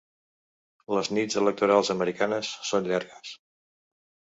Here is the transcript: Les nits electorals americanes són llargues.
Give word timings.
Les 0.97 1.11
nits 1.19 1.39
electorals 1.43 1.95
americanes 1.97 2.53
són 2.73 2.93
llargues. 2.93 3.41